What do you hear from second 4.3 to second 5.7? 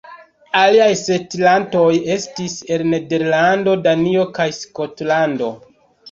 kaj Skotlando.